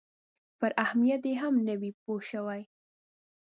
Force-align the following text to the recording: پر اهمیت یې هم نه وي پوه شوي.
پر 0.59 0.71
اهمیت 0.83 1.21
یې 1.29 1.35
هم 1.43 1.53
نه 1.67 1.75
وي 1.79 1.91
پوه 2.01 2.21
شوي. 2.29 2.61